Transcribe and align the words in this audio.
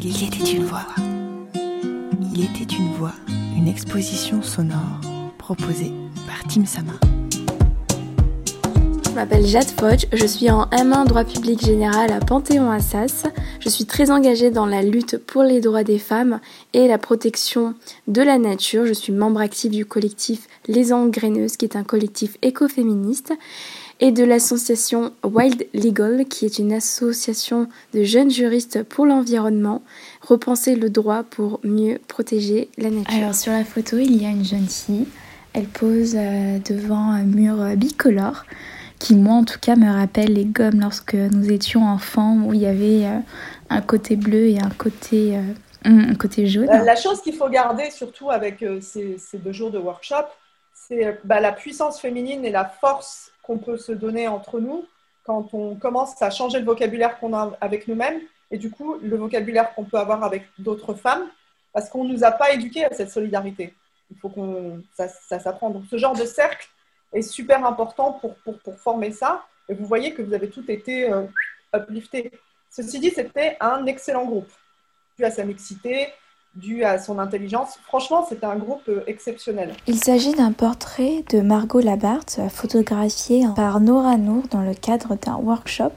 Il 0.00 0.24
était 0.24 0.52
une 0.52 0.64
voix. 0.64 0.86
Il 2.32 2.44
était 2.44 2.72
une 2.72 2.92
voix, 2.92 3.14
une 3.56 3.66
exposition 3.66 4.42
sonore 4.42 5.00
proposée 5.38 5.90
par 6.24 6.46
Tim 6.48 6.64
Sama. 6.64 6.92
Je 9.04 9.10
m'appelle 9.10 9.44
Jade 9.44 9.68
Foch, 9.70 10.06
je 10.12 10.26
suis 10.26 10.48
en 10.50 10.66
M1 10.66 11.06
droit 11.06 11.24
public 11.24 11.60
général 11.60 12.12
à 12.12 12.20
Panthéon-Assas. 12.20 13.24
Je 13.58 13.68
suis 13.68 13.86
très 13.86 14.12
engagée 14.12 14.52
dans 14.52 14.66
la 14.66 14.82
lutte 14.82 15.16
pour 15.18 15.42
les 15.42 15.60
droits 15.60 15.82
des 15.82 15.98
femmes 15.98 16.38
et 16.74 16.86
la 16.86 16.98
protection 16.98 17.74
de 18.06 18.22
la 18.22 18.38
nature. 18.38 18.86
Je 18.86 18.92
suis 18.92 19.12
membre 19.12 19.40
actif 19.40 19.72
du 19.72 19.84
collectif 19.84 20.46
Les 20.68 20.92
Engraineuses, 20.92 21.56
qui 21.56 21.64
est 21.64 21.74
un 21.74 21.82
collectif 21.82 22.38
écoféministe 22.42 23.32
et 24.00 24.12
de 24.12 24.24
l'association 24.24 25.12
Wild 25.24 25.66
Legal, 25.74 26.24
qui 26.26 26.44
est 26.44 26.58
une 26.58 26.72
association 26.72 27.68
de 27.94 28.04
jeunes 28.04 28.30
juristes 28.30 28.82
pour 28.84 29.06
l'environnement, 29.06 29.82
repenser 30.22 30.76
le 30.76 30.88
droit 30.88 31.24
pour 31.24 31.60
mieux 31.64 31.98
protéger 32.06 32.68
la 32.78 32.90
nature. 32.90 33.14
Alors 33.14 33.34
sur 33.34 33.52
la 33.52 33.64
photo, 33.64 33.98
il 33.98 34.22
y 34.22 34.26
a 34.26 34.30
une 34.30 34.44
jeune 34.44 34.68
fille. 34.68 35.06
Elle 35.52 35.66
pose 35.66 36.14
euh, 36.16 36.58
devant 36.58 37.10
un 37.10 37.24
mur 37.24 37.56
bicolore 37.76 38.44
qui 38.98 39.14
moi 39.14 39.34
en 39.34 39.44
tout 39.44 39.58
cas 39.60 39.76
me 39.76 39.90
rappelle 39.90 40.32
les 40.32 40.44
gommes 40.44 40.80
lorsque 40.80 41.14
nous 41.14 41.52
étions 41.52 41.84
enfants 41.84 42.36
où 42.44 42.52
il 42.52 42.60
y 42.60 42.66
avait 42.66 43.06
euh, 43.06 43.18
un 43.70 43.80
côté 43.80 44.16
bleu 44.16 44.46
et 44.46 44.58
un 44.60 44.70
côté, 44.70 45.36
euh, 45.36 45.42
un 45.84 46.14
côté 46.14 46.46
jaune. 46.46 46.66
La 46.66 46.96
chose 46.96 47.20
qu'il 47.22 47.34
faut 47.34 47.48
garder 47.48 47.90
surtout 47.90 48.30
avec 48.30 48.64
ces, 48.80 49.18
ces, 49.18 49.38
deux 49.38 49.52
jours 49.52 49.70
de 49.70 49.78
workshop, 49.78 50.26
c'est 50.74 51.20
bah, 51.24 51.40
la 51.40 51.52
puissance 51.52 52.00
féminine 52.00 52.44
et 52.44 52.50
la 52.50 52.64
force 52.64 53.32
qu'on 53.48 53.58
peut 53.58 53.78
se 53.78 53.92
donner 53.92 54.28
entre 54.28 54.60
nous 54.60 54.84
quand 55.24 55.54
on 55.54 55.74
commence 55.74 56.20
à 56.20 56.30
changer 56.30 56.58
le 56.58 56.66
vocabulaire 56.66 57.18
qu'on 57.18 57.32
a 57.32 57.56
avec 57.62 57.88
nous-mêmes 57.88 58.20
et 58.50 58.58
du 58.58 58.70
coup 58.70 58.96
le 59.02 59.16
vocabulaire 59.16 59.74
qu'on 59.74 59.84
peut 59.84 59.96
avoir 59.96 60.22
avec 60.22 60.44
d'autres 60.58 60.92
femmes 60.92 61.26
parce 61.72 61.88
qu'on 61.88 62.04
ne 62.04 62.12
nous 62.12 62.24
a 62.24 62.30
pas 62.30 62.52
éduqués 62.52 62.84
à 62.84 62.92
cette 62.92 63.10
solidarité. 63.10 63.74
Il 64.10 64.18
faut 64.18 64.28
qu'on 64.28 64.82
ça, 64.94 65.08
ça 65.08 65.38
s'apprend. 65.38 65.70
Donc 65.70 65.84
ce 65.90 65.96
genre 65.96 66.14
de 66.14 66.24
cercle 66.24 66.68
est 67.14 67.22
super 67.22 67.64
important 67.64 68.12
pour, 68.12 68.34
pour, 68.36 68.58
pour, 68.58 68.78
former 68.78 69.12
ça. 69.12 69.46
Et 69.68 69.74
vous 69.74 69.86
voyez 69.86 70.12
que 70.12 70.20
vous 70.20 70.34
avez 70.34 70.50
tout 70.50 70.70
été 70.70 71.10
euh, 71.10 71.24
uplifté. 71.74 72.30
Ceci 72.70 73.00
dit, 73.00 73.10
c'était 73.10 73.56
un 73.60 73.86
excellent 73.86 74.26
groupe, 74.26 74.50
dû 75.16 75.24
à 75.24 75.30
sa 75.30 75.44
mixité, 75.44 76.08
dû 76.58 76.84
à 76.84 76.98
son 76.98 77.18
intelligence. 77.18 77.78
Franchement, 77.84 78.26
c'était 78.28 78.46
un 78.46 78.56
groupe 78.56 78.82
euh, 78.88 79.02
exceptionnel. 79.06 79.72
Il 79.86 80.02
s'agit 80.02 80.32
d'un 80.32 80.52
portrait 80.52 81.24
de 81.30 81.40
Margot 81.40 81.80
Labarthe, 81.80 82.40
photographié 82.50 83.46
par 83.54 83.80
Nora 83.80 84.16
Nour 84.16 84.44
dans 84.50 84.62
le 84.62 84.74
cadre 84.74 85.16
d'un 85.16 85.36
workshop 85.36 85.92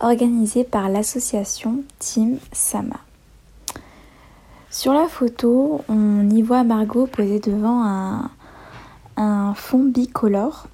organisé 0.00 0.64
par 0.64 0.88
l'association 0.88 1.82
Team 1.98 2.38
Sama. 2.52 3.00
Sur 4.70 4.92
la 4.92 5.08
photo, 5.08 5.80
on 5.88 6.28
y 6.28 6.42
voit 6.42 6.62
Margot 6.62 7.06
posée 7.06 7.40
devant 7.40 7.82
un, 9.16 9.54
fond 9.54 9.84
bicolore. 9.84 10.66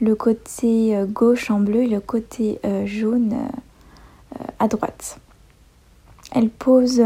Le 0.00 0.14
côté 0.14 0.94
euh, 0.94 1.06
gauche 1.06 1.50
en 1.50 1.60
bleu 1.60 1.84
et 1.84 1.88
le 1.88 2.00
côté 2.00 2.58
euh, 2.64 2.84
jaune 2.84 3.34
à 4.58 4.68
droite. 4.68 5.18
Elle 6.32 6.50
pose 6.50 7.00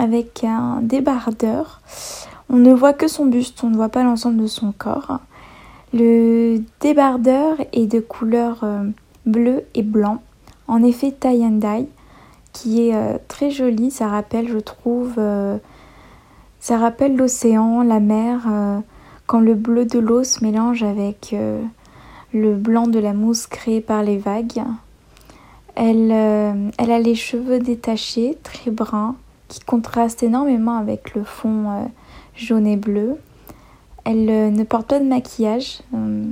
avec 0.00 0.44
un 0.44 0.80
débardeur. 0.80 1.82
On 2.48 2.56
ne 2.56 2.72
voit 2.72 2.94
que 2.94 3.06
son 3.06 3.26
buste, 3.26 3.62
on 3.62 3.68
ne 3.68 3.76
voit 3.76 3.90
pas 3.90 4.02
l'ensemble 4.02 4.38
de 4.38 4.46
son 4.46 4.72
corps. 4.72 5.18
Le 5.92 6.62
débardeur 6.80 7.58
est 7.74 7.86
de 7.86 8.00
couleur 8.00 8.60
euh, 8.62 8.84
bleu 9.26 9.64
et 9.74 9.82
blanc, 9.82 10.22
en 10.68 10.82
effet 10.82 11.12
tie 11.12 11.44
and 11.44 11.58
dye, 11.58 11.86
qui 12.54 12.88
est 12.88 12.94
euh, 12.94 13.18
très 13.28 13.50
joli. 13.50 13.90
Ça 13.90 14.08
rappelle, 14.08 14.48
je 14.48 14.58
trouve, 14.58 15.14
euh, 15.18 15.58
ça 16.60 16.78
rappelle 16.78 17.14
l'océan, 17.14 17.82
la 17.82 18.00
mer, 18.00 18.48
quand 19.26 19.40
le 19.40 19.54
bleu 19.54 19.84
de 19.84 19.98
l'eau 19.98 20.24
se 20.24 20.42
mélange 20.42 20.82
avec 20.82 21.34
le 22.32 22.54
blanc 22.54 22.86
de 22.86 22.98
la 22.98 23.12
mousse 23.12 23.46
créée 23.46 23.80
par 23.80 24.02
les 24.02 24.18
vagues. 24.18 24.62
Elle, 25.74 26.10
elle 26.10 26.90
a 26.90 26.98
les 26.98 27.14
cheveux 27.14 27.58
détachés, 27.58 28.36
très 28.42 28.70
bruns, 28.70 29.14
qui 29.50 29.60
contraste 29.60 30.22
énormément 30.22 30.76
avec 30.76 31.14
le 31.14 31.24
fond 31.24 31.70
euh, 31.70 31.84
jaune 32.36 32.66
et 32.66 32.76
bleu. 32.76 33.18
Elle 34.04 34.30
euh, 34.30 34.50
ne 34.50 34.62
porte 34.62 34.86
pas 34.86 35.00
de 35.00 35.04
maquillage, 35.04 35.80
euh, 35.92 36.24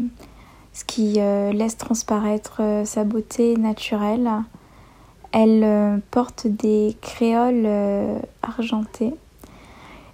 ce 0.73 0.85
qui 0.85 1.15
laisse 1.15 1.77
transparaître 1.77 2.63
sa 2.85 3.03
beauté 3.03 3.57
naturelle. 3.57 4.31
Elle 5.33 6.01
porte 6.13 6.47
des 6.47 6.97
créoles 7.01 7.69
argentées. 8.43 9.13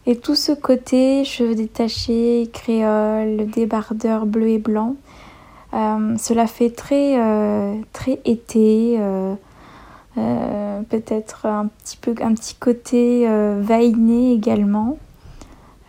Et 0.06 0.16
tout 0.16 0.34
ce 0.34 0.53
côté, 0.53 1.22
cheveux 1.25 1.54
détachés, 1.54 2.48
créoles, 2.50 3.47
débardeur 3.50 4.25
bleu 4.25 4.48
et 4.48 4.59
blanc, 4.59 4.97
cela 5.72 6.47
fait 6.47 6.70
très, 6.70 7.19
très 7.93 8.20
été, 8.25 8.98
peut-être 10.84 11.47
un 11.47 11.67
petit 11.67 11.97
peu 11.97 12.15
un 12.21 12.34
petit 12.34 12.55
côté 12.55 13.28
euh, 13.28 13.61
vainé 13.62 14.33
également. 14.33 14.99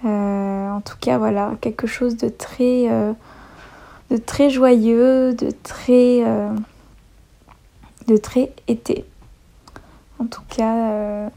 Euh, 0.05 0.69
en 0.71 0.81
tout 0.81 0.97
cas, 0.99 1.17
voilà, 1.17 1.53
quelque 1.61 1.87
chose 1.87 2.17
de 2.17 2.29
très, 2.29 2.87
de 4.09 4.17
très 4.17 4.49
joyeux, 4.49 5.33
de 5.33 5.51
très, 5.63 6.23
de 8.07 8.17
très 8.17 8.53
été. 8.67 9.05
En 10.19 10.25
tout 10.25 10.43
cas, 10.49 11.29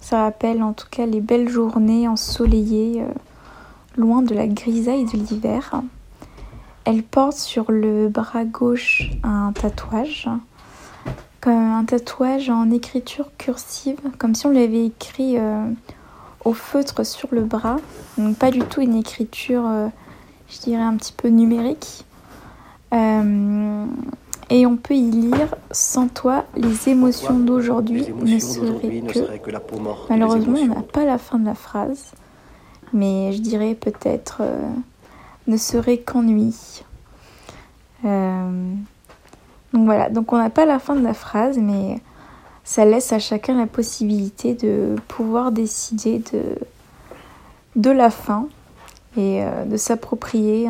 ça 0.00 0.22
rappelle 0.22 0.62
en 0.62 0.72
tout 0.72 0.88
cas 0.90 1.06
les 1.06 1.20
belles 1.20 1.48
journées 1.48 2.08
ensoleillées, 2.08 3.04
loin 3.96 4.22
de 4.22 4.34
la 4.34 4.46
grisaille 4.46 5.04
de 5.04 5.18
l'hiver. 5.18 5.82
Elle 6.84 7.04
porte 7.04 7.36
sur 7.36 7.70
le 7.70 8.08
bras 8.08 8.44
gauche 8.44 9.10
un 9.22 9.52
tatouage 9.52 10.28
un 11.50 11.84
tatouage 11.84 12.50
en 12.50 12.70
écriture 12.70 13.30
cursive, 13.38 13.98
comme 14.18 14.34
si 14.34 14.46
on 14.46 14.50
l'avait 14.50 14.86
écrit 14.86 15.38
euh, 15.38 15.66
au 16.44 16.52
feutre 16.52 17.04
sur 17.04 17.28
le 17.32 17.42
bras. 17.42 17.76
Donc 18.18 18.36
pas 18.36 18.50
du 18.50 18.60
tout 18.60 18.80
une 18.80 18.96
écriture, 18.96 19.66
euh, 19.66 19.88
je 20.48 20.60
dirais, 20.60 20.82
un 20.82 20.96
petit 20.96 21.12
peu 21.12 21.28
numérique. 21.28 22.04
Euh, 22.92 23.86
et 24.50 24.66
on 24.66 24.76
peut 24.76 24.94
y 24.94 25.10
lire 25.10 25.54
Sans 25.70 26.08
toi, 26.08 26.44
les 26.56 26.90
émotions 26.90 27.38
d'aujourd'hui 27.38 28.06
ne 28.22 28.38
seraient 28.38 29.00
que. 29.00 29.18
Malheureusement, 30.10 30.58
on 30.60 30.66
n'a 30.66 30.82
pas 30.82 31.04
la 31.04 31.18
fin 31.18 31.38
de 31.38 31.46
la 31.46 31.54
phrase, 31.54 32.12
mais 32.92 33.32
je 33.32 33.40
dirais 33.40 33.74
peut-être 33.74 34.42
ne 35.46 35.56
serait 35.56 35.98
qu'ennui. 35.98 36.82
Donc 39.72 39.84
voilà, 39.86 40.10
donc 40.10 40.32
on 40.32 40.38
n'a 40.38 40.50
pas 40.50 40.66
la 40.66 40.78
fin 40.78 40.94
de 40.94 41.02
la 41.02 41.14
phrase, 41.14 41.58
mais 41.58 41.98
ça 42.64 42.84
laisse 42.84 43.12
à 43.12 43.18
chacun 43.18 43.56
la 43.56 43.66
possibilité 43.66 44.54
de 44.54 44.96
pouvoir 45.08 45.52
décider 45.52 46.18
de, 46.32 46.58
de 47.76 47.90
la 47.90 48.10
fin 48.10 48.48
et 49.16 49.42
euh, 49.42 49.64
de 49.64 49.76
s'approprier 49.76 50.68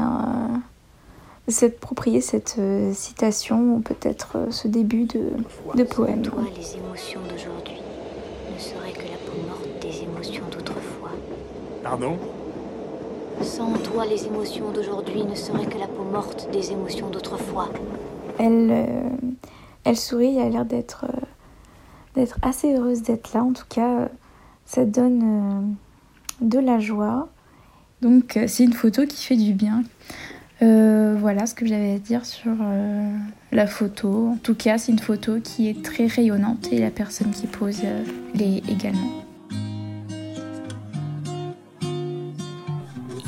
s'approprier 1.48 2.20
cette 2.20 2.56
euh, 2.58 2.92
citation 2.94 3.74
ou 3.74 3.80
peut-être 3.80 4.36
euh, 4.36 4.50
ce 4.50 4.68
début 4.68 5.04
de, 5.04 5.30
de 5.74 5.84
poème. 5.84 6.22
Toi, 6.22 6.42
les 6.56 6.76
émotions 6.76 7.20
d'aujourd'hui 7.28 7.80
ne 8.54 8.58
seraient 8.58 8.92
que 8.92 9.02
la 9.02 9.18
peau 9.18 9.36
morte 9.46 9.68
des 9.80 10.02
émotions 10.02 10.44
d'autrefois. 10.50 11.10
Pardon? 11.82 12.16
Sans 13.40 13.72
toi, 13.78 14.04
les 14.06 14.26
émotions 14.26 14.70
d'aujourd'hui 14.70 15.24
ne 15.24 15.34
seraient 15.34 15.66
que 15.66 15.78
la 15.78 15.86
peau 15.86 16.04
morte 16.04 16.48
des 16.52 16.70
émotions 16.70 17.08
d'autrefois. 17.08 17.68
Elle, 18.38 18.68
euh, 18.70 19.08
elle 19.84 19.96
sourit, 19.96 20.36
elle 20.36 20.46
a 20.46 20.50
l'air 20.50 20.64
d'être 20.64 21.06
euh, 21.08 21.20
d'être 22.14 22.38
assez 22.42 22.74
heureuse 22.74 23.02
d'être 23.02 23.32
là. 23.32 23.42
En 23.42 23.52
tout 23.52 23.64
cas, 23.68 24.00
euh, 24.00 24.06
ça 24.66 24.84
donne 24.84 25.76
de 26.40 26.58
la 26.58 26.78
joie. 26.78 27.28
Donc 28.00 28.38
c'est 28.46 28.64
une 28.64 28.72
photo 28.72 29.06
qui 29.06 29.24
fait 29.24 29.36
du 29.36 29.54
bien. 29.54 29.82
voilà 30.60 31.46
ce 31.46 31.54
que 31.54 31.66
j'avais 31.66 31.94
à 31.94 31.98
dire 31.98 32.24
sur 32.24 32.52
la 33.52 33.66
photo. 33.66 34.28
En 34.28 34.36
tout 34.42 34.54
cas, 34.54 34.78
c'est 34.78 34.92
une 34.92 34.98
photo 34.98 35.40
qui 35.40 35.68
est 35.68 35.82
très 35.82 36.06
rayonnante 36.06 36.72
et 36.72 36.78
la 36.78 36.90
personne 36.90 37.30
qui 37.30 37.46
pose 37.46 37.82
l'est 38.34 38.62
également. 38.68 39.22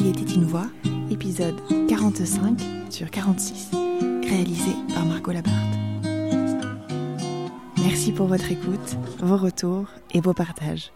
Il 0.05 0.11
était 0.11 0.35
une 0.35 0.45
voix, 0.45 0.67
épisode 1.11 1.59
45 1.89 2.61
sur 2.91 3.11
46 3.11 3.71
réalisé 4.23 4.73
par 4.93 5.07
Margot 5.07 5.33
Labarthe. 5.33 5.79
Merci 7.79 8.13
pour 8.13 8.27
votre 8.27 8.53
écoute, 8.53 8.99
vos 9.21 9.39
retours 9.39 9.87
et 10.13 10.21
vos 10.21 10.35
partages. 10.35 10.93